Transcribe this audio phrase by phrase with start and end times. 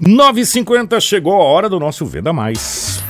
[0.00, 3.04] 9h50 chegou a hora do nosso Venda Mais.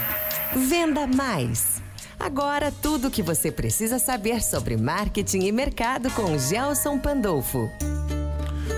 [0.56, 1.80] Venda Mais.
[2.18, 7.70] Agora tudo o que você precisa saber sobre marketing e mercado com Gelson Pandolfo.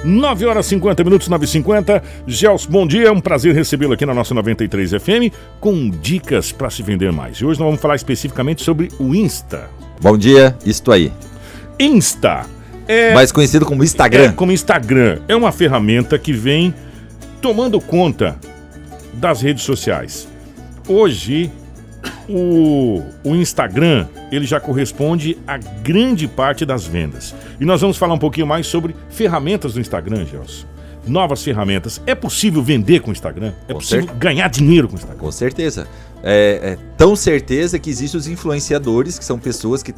[0.04, 2.02] 9 horas 50 minutos, 9h50.
[2.26, 6.68] Gels, bom dia, é um prazer recebê-lo aqui na nossa 93 FM com dicas para
[6.68, 7.38] se vender mais.
[7.38, 9.70] E hoje nós vamos falar especificamente sobre o Insta.
[10.02, 11.10] Bom dia, isto aí.
[11.80, 12.44] Insta.
[12.86, 14.24] É, Mais conhecido como Instagram.
[14.24, 15.20] É, como Instagram.
[15.28, 16.74] É uma ferramenta que vem
[17.42, 18.38] tomando conta
[19.12, 20.28] das redes sociais.
[20.88, 21.50] Hoje,
[22.28, 27.34] o, o Instagram ele já corresponde a grande parte das vendas.
[27.60, 30.66] E nós vamos falar um pouquinho mais sobre ferramentas do Instagram, Gelson.
[31.06, 32.00] Novas ferramentas.
[32.06, 33.52] É possível vender com o Instagram?
[33.68, 35.20] É com possível ganhar dinheiro com o Instagram?
[35.20, 35.88] Com certeza.
[36.22, 39.92] É, é tão certeza que existem os influenciadores, que são pessoas que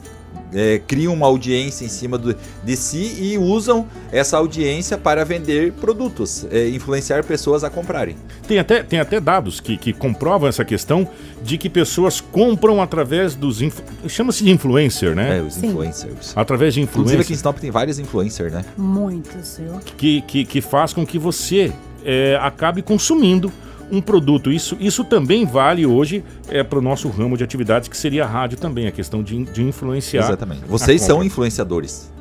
[0.54, 5.72] é, criam uma audiência em cima do, de si e usam essa audiência para vender
[5.72, 8.16] produtos, é, influenciar pessoas a comprarem.
[8.46, 11.08] Tem até, tem até dados que, que comprovam essa questão
[11.42, 13.60] de que pessoas compram através dos.
[14.08, 15.38] Chama-se de influencer, né?
[15.38, 15.68] É, os Sim.
[15.68, 16.32] influencers.
[16.36, 17.14] Através de influencers.
[17.14, 18.64] Inclusive aqui em Snop tem vários influencers, né?
[18.76, 19.80] Muitos, viu?
[19.96, 21.72] Que, que, que faz com que você
[22.04, 23.52] é, acabe consumindo
[23.90, 24.50] um produto.
[24.50, 28.26] Isso, isso também vale hoje é, para o nosso ramo de atividades, que seria a
[28.26, 30.24] rádio também, a questão de, de influenciar.
[30.24, 30.62] Exatamente.
[30.66, 32.12] Vocês são influenciadores.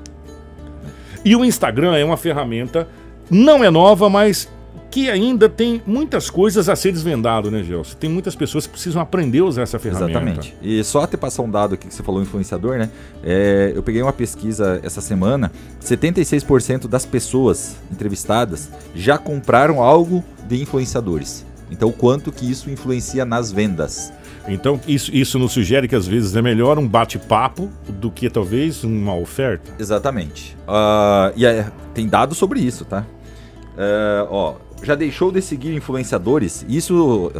[1.25, 2.87] E o Instagram é uma ferramenta,
[3.29, 4.49] não é nova, mas
[4.93, 7.95] que ainda tem muitas coisas a ser desvendado, né, Gelson?
[7.97, 10.11] Tem muitas pessoas que precisam aprender a usar essa ferramenta.
[10.11, 10.55] Exatamente.
[10.61, 12.91] E só até passar um dado aqui que você falou influenciador, né?
[13.23, 20.61] É, eu peguei uma pesquisa essa semana, 76% das pessoas entrevistadas já compraram algo de
[20.61, 21.43] influenciadores.
[21.73, 24.13] Então, o quanto que isso influencia nas vendas?
[24.47, 28.83] Então, isso, isso nos sugere que às vezes é melhor um bate-papo do que talvez
[28.83, 29.73] uma oferta?
[29.79, 30.55] Exatamente.
[30.67, 33.05] Uh, e é, tem dados sobre isso, tá?
[33.73, 36.65] Uh, ó, já deixou de seguir influenciadores?
[36.67, 37.31] Isso,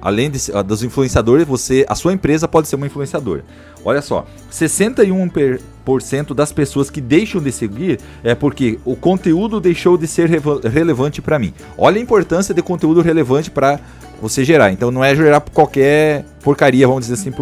[0.00, 3.44] além de, dos influenciadores, você, a sua empresa pode ser uma influenciadora.
[3.84, 10.06] Olha só, 61% das pessoas que deixam de seguir é porque o conteúdo deixou de
[10.06, 10.28] ser
[10.70, 11.54] relevante para mim.
[11.76, 13.80] Olha a importância de conteúdo relevante para
[14.20, 14.72] você gerar.
[14.72, 17.32] Então não é gerar qualquer porcaria, vamos dizer assim,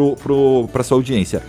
[0.73, 1.43] para sua audiência.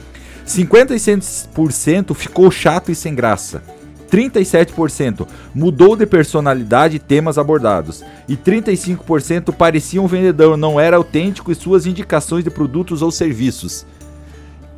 [0.45, 3.61] 56% ficou chato e sem graça.
[4.07, 11.51] 37% mudou de personalidade e temas abordados, e 35% parecia um vendedor, não era autêntico
[11.51, 13.85] em suas indicações de produtos ou serviços.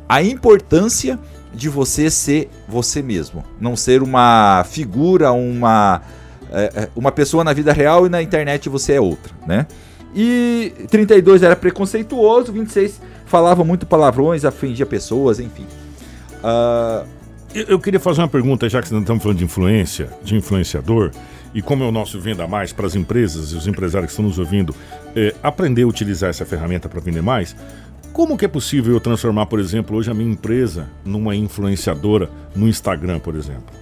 [0.08, 1.18] A importância
[1.54, 6.02] de você ser você mesmo, não ser uma figura, uma,
[6.50, 9.66] é, uma pessoa na vida real e na internet você é outra, né?
[10.14, 15.64] E 32 era preconceituoso, 26 falava muito palavrões, ofendia pessoas, enfim.
[16.42, 17.06] Uh,
[17.54, 21.10] eu queria fazer uma pergunta, já que nós estamos falando de influência, de influenciador,
[21.52, 24.24] e como é o nosso Venda Mais para as empresas e os empresários que estão
[24.24, 24.74] nos ouvindo,
[25.16, 27.56] é, aprender a utilizar essa ferramenta para vender mais,
[28.12, 32.68] como que é possível eu transformar, por exemplo, hoje a minha empresa numa influenciadora no
[32.68, 33.74] Instagram, por exemplo?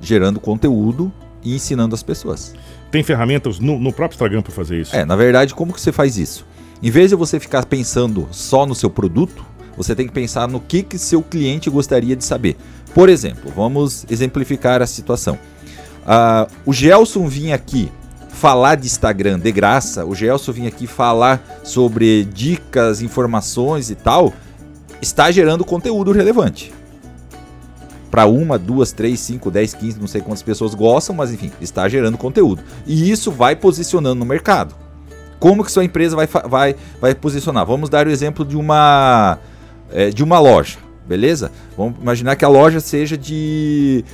[0.00, 1.12] Gerando conteúdo
[1.42, 2.54] e ensinando as pessoas.
[2.90, 4.96] Tem ferramentas no, no próprio Instagram para fazer isso?
[4.96, 6.46] É, na verdade, como que você faz isso?
[6.82, 9.44] Em vez de você ficar pensando só no seu produto,
[9.78, 12.56] você tem que pensar no que, que seu cliente gostaria de saber.
[12.92, 15.38] Por exemplo, vamos exemplificar a situação.
[16.02, 17.90] Uh, o Gelson vinha aqui
[18.28, 24.32] falar de Instagram de graça, o Gelson vinha aqui falar sobre dicas, informações e tal,
[25.00, 26.72] está gerando conteúdo relevante.
[28.10, 31.88] Para uma, duas, três, cinco, dez, quinze, não sei quantas pessoas gostam, mas enfim, está
[31.88, 32.62] gerando conteúdo.
[32.86, 34.74] E isso vai posicionando no mercado.
[35.38, 37.64] Como que sua empresa vai, vai, vai posicionar?
[37.64, 39.38] Vamos dar o exemplo de uma
[39.92, 41.50] é, de uma loja, beleza?
[41.76, 44.04] Vamos imaginar que a loja seja de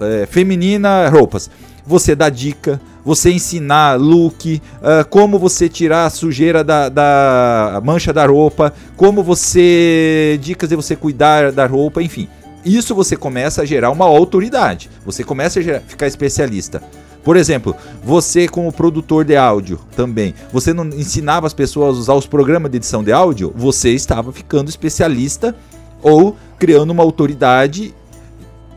[0.00, 1.50] é, feminina roupas.
[1.86, 8.12] Você dá dica, você ensinar look, uh, como você tirar a sujeira da, da mancha
[8.12, 10.38] da roupa, como você.
[10.40, 12.28] dicas de você cuidar da roupa, enfim.
[12.64, 14.90] Isso você começa a gerar uma autoridade.
[15.04, 16.82] Você começa a gerar, ficar especialista.
[17.22, 22.14] Por exemplo, você como produtor de áudio também, você não ensinava as pessoas a usar
[22.14, 25.54] os programas de edição de áudio, você estava ficando especialista
[26.02, 27.94] ou criando uma autoridade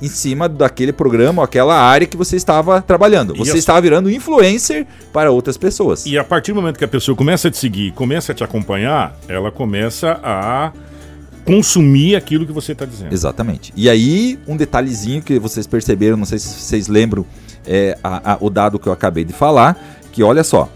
[0.02, 3.34] em cima daquele programa aquela área que você estava trabalhando.
[3.36, 6.06] Você estava virando influencer para outras pessoas.
[6.06, 8.44] E a partir do momento que a pessoa começa a te seguir, começa a te
[8.44, 10.74] acompanhar, ela começa a
[11.46, 13.14] consumir aquilo que você está dizendo.
[13.14, 13.72] Exatamente.
[13.76, 17.26] E aí, um detalhezinho que vocês perceberam, não sei se vocês lembram
[17.66, 19.78] é, a, a, o dado que eu acabei de falar,
[20.12, 20.70] que olha só,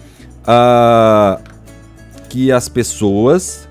[0.43, 1.41] uh,
[2.29, 3.67] que as pessoas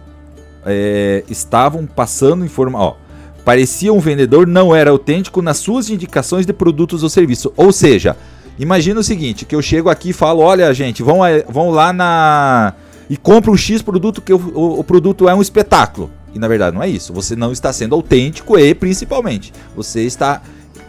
[0.64, 2.96] é, estavam passando informação,
[3.44, 8.16] parecia um vendedor não era autêntico nas suas indicações de produtos ou serviços, ou seja,
[8.58, 12.72] Imagina o seguinte, que eu chego aqui e falo, olha gente, vão, vão lá na...
[13.08, 16.10] E compra um X produto que o, o, o produto é um espetáculo.
[16.34, 17.12] E na verdade não é isso.
[17.12, 20.42] Você não está sendo autêntico e, principalmente, você está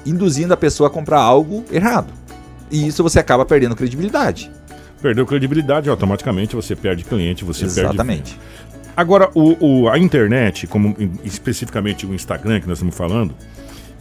[0.09, 2.13] induzindo a pessoa a comprar algo errado.
[2.71, 4.51] E isso você acaba perdendo credibilidade.
[5.01, 8.35] Perdeu credibilidade, automaticamente você perde cliente, você Exatamente.
[8.35, 8.39] perde.
[8.95, 13.35] Agora, o, o, a internet, como especificamente o Instagram que nós estamos falando,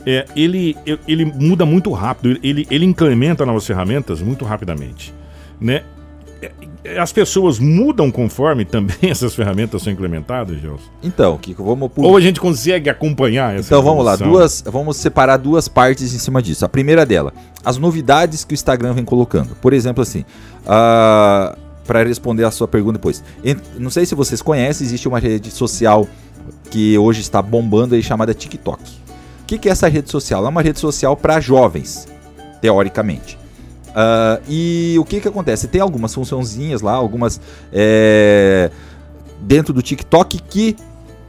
[0.07, 0.75] é, ele,
[1.07, 5.13] ele muda muito rápido, ele, ele implementa novas ferramentas muito rapidamente.
[5.61, 5.83] Né?
[6.43, 10.85] É, as pessoas mudam conforme também essas ferramentas são implementadas, Gelson?
[11.03, 12.05] Então, Kiko, vamos por...
[12.05, 16.19] Ou a gente consegue acompanhar essa Então vamos lá, duas, vamos separar duas partes em
[16.19, 16.65] cima disso.
[16.65, 17.33] A primeira dela,
[17.65, 19.57] as novidades que o Instagram vem colocando.
[19.57, 20.25] Por exemplo, assim,
[20.63, 21.57] uh,
[21.87, 23.23] para responder a sua pergunta depois.
[23.79, 26.07] Não sei se vocês conhecem, existe uma rede social
[26.71, 28.83] que hoje está bombando aí chamada TikTok.
[29.43, 30.45] O que, que é essa rede social?
[30.45, 32.07] É uma rede social para jovens,
[32.61, 33.39] teoricamente.
[33.97, 35.67] Uh, e o que, que acontece?
[35.69, 37.41] Tem algumas funçãozinhas lá, algumas
[37.73, 38.71] é,
[39.41, 40.77] dentro do TikTok que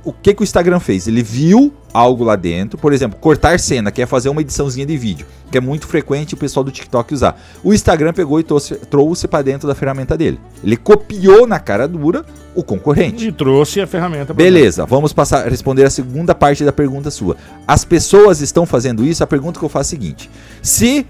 [0.03, 1.05] o que, que o Instagram fez?
[1.05, 4.95] Ele viu algo lá dentro, por exemplo, cortar cena, que é fazer uma ediçãozinha de
[4.95, 7.37] vídeo, que é muito frequente o pessoal do TikTok usar.
[7.61, 10.39] O Instagram pegou e trouxe, trouxe para dentro da ferramenta dele.
[10.63, 12.25] Ele copiou na cara dura
[12.55, 13.27] o concorrente.
[13.27, 14.33] E trouxe a ferramenta.
[14.33, 17.35] Beleza, vamos passar responder a segunda parte da pergunta sua.
[17.67, 19.25] As pessoas estão fazendo isso?
[19.25, 20.29] A pergunta que eu faço é a seguinte:
[20.61, 21.05] se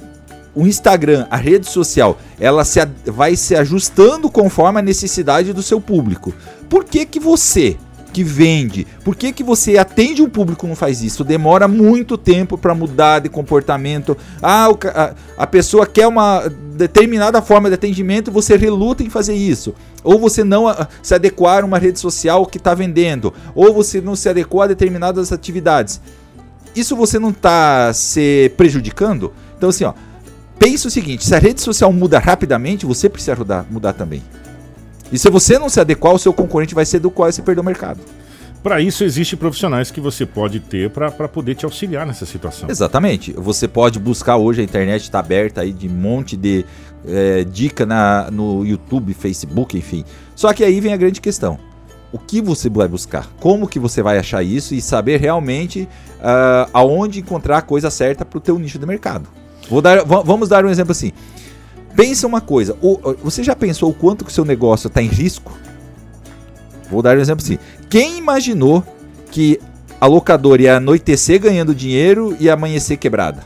[0.58, 5.80] o Instagram, a rede social, ela se, vai se ajustando conforme a necessidade do seu
[5.80, 6.34] público.
[6.68, 7.78] Por que que você
[8.12, 8.88] que vende.
[9.04, 11.24] Por que, que você atende um público não faz isso?
[11.24, 14.18] Demora muito tempo para mudar de comportamento.
[14.42, 19.10] Ah, o, a, a, pessoa quer uma determinada forma de atendimento e você reluta em
[19.10, 19.76] fazer isso.
[20.04, 23.32] Ou você não a, se adequar a uma rede social que está vendendo.
[23.54, 26.02] Ou você não se adequou a determinadas atividades.
[26.76, 29.32] Isso você não está se prejudicando?
[29.58, 29.94] Então, assim, ó,
[30.60, 34.22] pense o seguinte: se a rede social muda rapidamente, você precisa mudar, mudar também.
[35.12, 37.62] E se você não se adequar, o seu concorrente vai se adequar e você perder
[37.62, 38.00] o mercado.
[38.62, 42.70] Para isso, existem profissionais que você pode ter para poder te auxiliar nessa situação.
[42.70, 43.32] Exatamente.
[43.34, 46.66] Você pode buscar hoje, a internet está aberta aí de um monte de
[47.08, 50.04] é, dica na, no YouTube, Facebook, enfim.
[50.36, 51.58] Só que aí vem a grande questão.
[52.12, 53.30] O que você vai buscar?
[53.40, 55.88] Como que você vai achar isso e saber realmente
[56.20, 59.30] uh, aonde encontrar a coisa certa para o teu nicho de mercado?
[59.70, 61.12] Vou dar, vamos dar um exemplo assim.
[61.96, 65.08] Pensa uma coisa, o, você já pensou o quanto que o seu negócio está em
[65.08, 65.52] risco?
[66.92, 67.58] Vou dar um exemplo assim.
[67.90, 68.84] Quem imaginou
[69.32, 69.60] que
[70.00, 73.44] a locadora ia anoitecer ganhando dinheiro e amanhecer quebrada?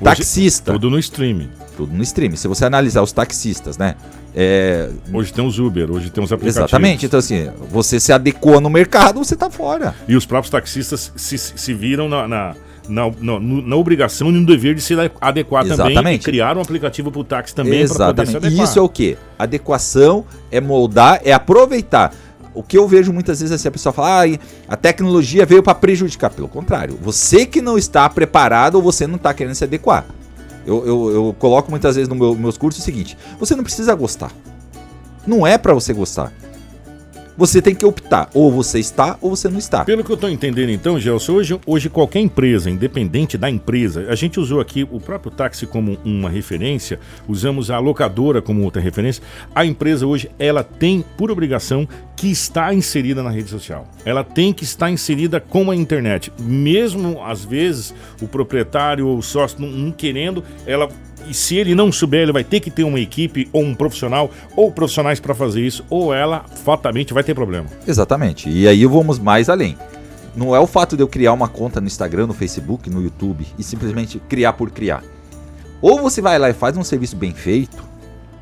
[0.00, 0.72] Hoje, Taxista.
[0.72, 1.50] Tudo no streaming.
[1.76, 2.36] Tudo no streaming.
[2.36, 3.94] Se você analisar os taxistas, né?
[4.34, 4.90] É...
[5.12, 6.68] Hoje tem os Uber, hoje tem os aplicativos.
[6.68, 7.06] Exatamente.
[7.06, 9.94] Então, assim, você se adequa no mercado, você está fora.
[10.08, 12.56] E os próprios taxistas se, se viram na, na
[12.88, 15.94] na, na, na, obrigação e no dever de se adequar Exatamente.
[15.94, 18.60] também e criar um aplicativo para o táxi também para poder se adequar.
[18.60, 19.16] E isso é o que?
[19.38, 22.12] Adequação é moldar, é aproveitar.
[22.54, 24.38] O que eu vejo muitas vezes é assim, a pessoa fala, ah,
[24.68, 26.30] a tecnologia veio para prejudicar.
[26.30, 30.04] Pelo contrário, você que não está preparado ou você não está querendo se adequar.
[30.66, 33.94] Eu, eu, eu coloco muitas vezes nos meu, meus cursos o seguinte: você não precisa
[33.94, 34.30] gostar.
[35.26, 36.32] Não é para você gostar
[37.36, 38.30] você tem que optar.
[38.34, 39.84] Ou você está ou você não está.
[39.84, 44.14] Pelo que eu estou entendendo então, Gelson, hoje, hoje qualquer empresa, independente da empresa, a
[44.14, 46.98] gente usou aqui o próprio táxi como uma referência,
[47.28, 49.22] usamos a locadora como outra referência.
[49.54, 53.88] A empresa hoje, ela tem por obrigação que estar inserida na rede social.
[54.04, 56.32] Ela tem que estar inserida com a internet.
[56.38, 60.88] Mesmo, às vezes, o proprietário ou o sócio não, não querendo, ela
[61.28, 64.30] e se ele não souber, ele vai ter que ter uma equipe ou um profissional
[64.56, 67.66] ou profissionais para fazer isso, ou ela fatalmente vai ter problema.
[67.86, 68.48] Exatamente.
[68.48, 69.76] E aí vamos mais além.
[70.34, 73.46] Não é o fato de eu criar uma conta no Instagram, no Facebook, no YouTube
[73.58, 75.02] e simplesmente criar por criar.
[75.80, 77.92] Ou você vai lá e faz um serviço bem feito.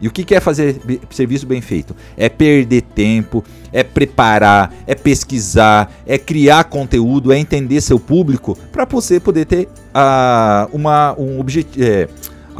[0.00, 1.94] E o que é fazer serviço bem feito?
[2.16, 8.86] É perder tempo, é preparar, é pesquisar, é criar conteúdo, é entender seu público para
[8.86, 11.84] você poder ter uh, uma, um objetivo.
[11.84, 12.08] É,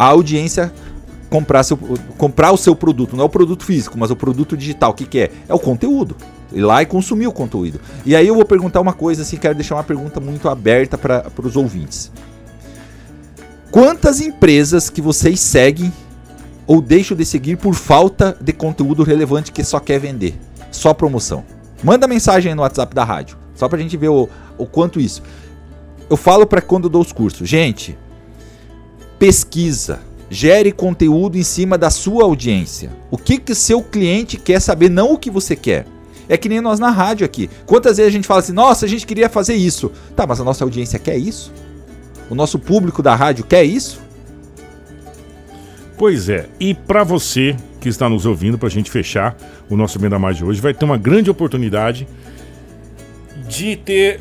[0.00, 0.72] a audiência
[1.28, 1.76] comprar, seu,
[2.16, 3.14] comprar o seu produto.
[3.14, 4.92] Não é o produto físico, mas o produto digital.
[4.92, 5.30] O que, que é?
[5.46, 6.16] É o conteúdo.
[6.50, 7.78] Ir lá e consumir o conteúdo.
[8.06, 11.30] E aí eu vou perguntar uma coisa, assim, quero deixar uma pergunta muito aberta para
[11.44, 12.10] os ouvintes.
[13.70, 15.92] Quantas empresas que vocês seguem
[16.66, 20.34] ou deixam de seguir por falta de conteúdo relevante que só quer vender?
[20.72, 21.44] Só promoção.
[21.84, 24.98] Manda mensagem aí no WhatsApp da rádio, só para a gente ver o, o quanto
[24.98, 25.22] isso.
[26.08, 27.46] Eu falo para quando dou os cursos.
[27.46, 27.98] Gente,
[29.20, 30.00] pesquisa,
[30.30, 32.90] gere conteúdo em cima da sua audiência.
[33.10, 35.86] O que que seu cliente quer saber, não o que você quer.
[36.26, 37.50] É que nem nós na rádio aqui.
[37.66, 39.92] Quantas vezes a gente fala assim: "Nossa, a gente queria fazer isso".
[40.16, 41.52] Tá, mas a nossa audiência quer isso?
[42.30, 44.00] O nosso público da rádio quer isso?
[45.98, 49.36] Pois é, e para você que está nos ouvindo, para a gente fechar
[49.68, 52.08] o nosso Venda Mais de hoje, vai ter uma grande oportunidade
[53.46, 54.20] de ter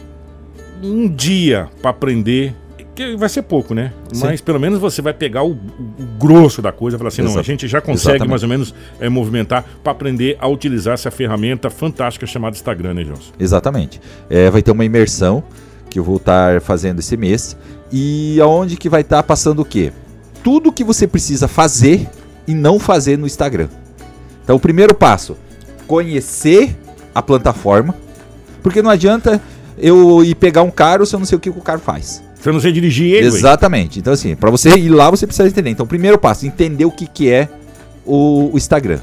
[0.83, 2.53] um dia para aprender
[2.99, 3.93] que vai ser pouco, né?
[4.11, 4.25] Sim.
[4.25, 7.35] Mas pelo menos você vai pegar o, o grosso da coisa e falar assim, Exato.
[7.35, 8.29] não, a gente já consegue Exatamente.
[8.29, 13.03] mais ou menos é, movimentar para aprender a utilizar essa ferramenta fantástica chamada Instagram, né,
[13.03, 13.31] Johnson?
[13.39, 14.01] Exatamente.
[14.29, 15.43] É, vai ter uma imersão
[15.89, 17.55] que eu vou estar fazendo esse mês
[17.91, 19.93] e aonde que vai estar passando o quê?
[20.43, 22.07] Tudo que você precisa fazer
[22.45, 23.69] e não fazer no Instagram.
[24.43, 25.37] Então, o primeiro passo,
[25.87, 26.75] conhecer
[27.15, 27.95] a plataforma,
[28.61, 29.41] porque não adianta
[29.77, 32.23] eu ir pegar um carro se eu não sei o que o carro faz.
[32.39, 33.27] Você não sei dirigir ele.
[33.27, 33.99] Exatamente.
[33.99, 35.71] Então, assim, para você ir lá, você precisa entender.
[35.71, 37.49] Então, primeiro passo, entender o que, que é
[38.05, 38.99] o, o Instagram.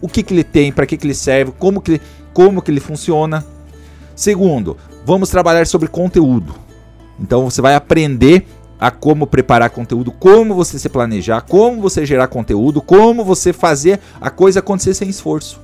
[0.00, 2.00] O que, que ele tem, para que, que ele serve, como que,
[2.32, 3.44] como que ele funciona.
[4.16, 6.54] Segundo, vamos trabalhar sobre conteúdo.
[7.18, 8.44] Então, você vai aprender
[8.78, 14.00] a como preparar conteúdo, como você se planejar, como você gerar conteúdo, como você fazer
[14.20, 15.60] a coisa acontecer sem esforço.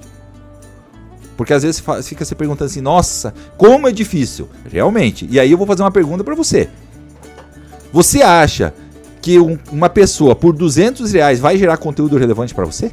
[1.37, 4.49] Porque às vezes fica se perguntando assim, nossa, como é difícil.
[4.71, 5.27] Realmente.
[5.31, 6.69] E aí eu vou fazer uma pergunta para você.
[7.97, 8.75] Você acha
[9.23, 12.93] que um, uma pessoa por 200 reais vai gerar conteúdo relevante para você?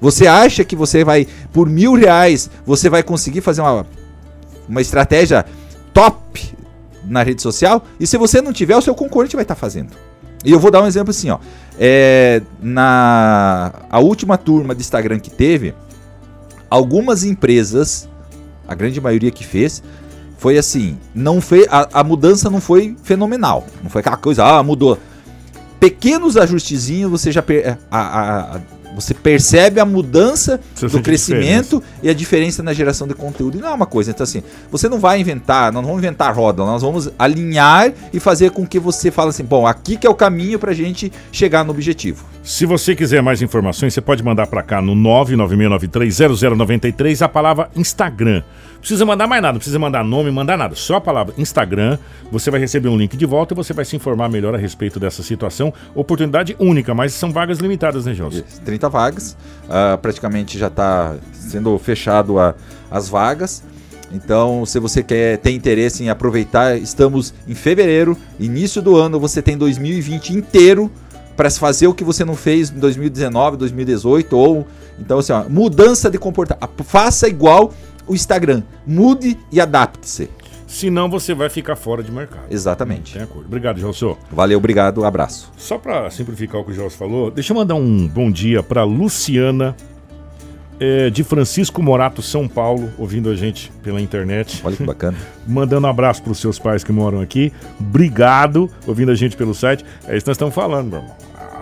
[0.00, 3.86] Você acha que você vai, por mil reais, você vai conseguir fazer uma,
[4.66, 5.44] uma estratégia
[5.92, 6.56] top
[7.04, 7.84] na rede social?
[8.00, 9.90] E se você não tiver, o seu concorrente vai estar tá fazendo.
[10.42, 11.38] E eu vou dar um exemplo assim, ó.
[11.78, 15.74] É, na a última turma de Instagram que teve,
[16.70, 18.08] algumas empresas,
[18.66, 19.82] a grande maioria que fez,
[20.38, 24.62] foi assim, não foi a, a, mudança não foi fenomenal, não foi aquela coisa, ah,
[24.62, 24.98] mudou.
[25.80, 28.60] Pequenos ajustezinhos você já per, a, a,
[28.94, 32.00] você percebe a mudança você do crescimento diferença.
[32.02, 33.58] e a diferença na geração de conteúdo.
[33.58, 36.32] E não é uma coisa, então assim, você não vai inventar, nós não vamos inventar
[36.34, 40.10] roda, nós vamos alinhar e fazer com que você fale assim, bom, aqui que é
[40.10, 42.24] o caminho para a gente chegar no objetivo.
[42.42, 48.44] Se você quiser mais informações, você pode mandar para cá no 996930093 a palavra Instagram
[48.84, 50.74] precisa mandar mais nada, não precisa mandar nome, mandar nada.
[50.74, 51.98] Só a palavra Instagram,
[52.30, 55.00] você vai receber um link de volta e você vai se informar melhor a respeito
[55.00, 55.72] dessa situação.
[55.94, 58.42] Oportunidade única, mas são vagas limitadas, né, Gelson?
[58.62, 59.38] 30 vagas.
[59.64, 62.54] Uh, praticamente já está sendo fechado a,
[62.90, 63.64] as vagas.
[64.12, 69.40] Então, se você quer ter interesse em aproveitar, estamos em fevereiro, início do ano, você
[69.40, 70.92] tem 2020 inteiro
[71.34, 74.66] para fazer o que você não fez em 2019, 2018 ou
[75.00, 76.84] então assim, ó, mudança de comportamento.
[76.84, 77.72] Faça igual
[78.06, 78.62] o Instagram.
[78.86, 80.30] Mude e adapte-se.
[80.66, 82.46] Senão você vai ficar fora de mercado.
[82.50, 83.12] Exatamente.
[83.12, 83.46] Tem acordo.
[83.46, 84.16] Obrigado, Gelson.
[84.30, 85.52] Valeu, obrigado, abraço.
[85.56, 88.82] Só para simplificar o que o Gelson falou, deixa eu mandar um bom dia para
[88.82, 89.76] Luciana
[90.80, 94.60] é, de Francisco Morato, São Paulo, ouvindo a gente pela internet.
[94.64, 95.16] Olha que bacana.
[95.46, 97.52] Mandando um abraço para os seus pais que moram aqui.
[97.78, 99.84] Obrigado, ouvindo a gente pelo site.
[100.06, 101.16] É isso que nós estamos falando, meu irmão.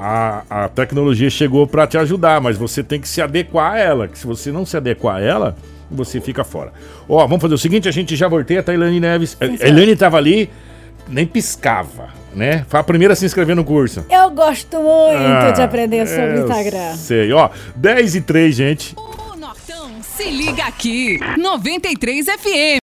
[0.05, 4.09] A, a tecnologia chegou para te ajudar, mas você tem que se adequar a ela.
[4.09, 5.57] Que se você não se adequar a ela,
[5.93, 6.73] você fica fora.
[7.09, 9.37] Ó, vamos fazer o seguinte, a gente já voltei a Tailane Neves.
[9.41, 10.51] A Elaine estava ali,
[11.09, 12.65] nem piscava, né?
[12.69, 14.05] Foi a primeira a se inscrever no curso.
[14.11, 16.97] Eu gosto muito ah, de aprender sobre o Instagram.
[16.97, 18.95] Sei, ó, 10 e 3, gente.
[18.97, 22.81] O Nortão se liga aqui, 93 FM.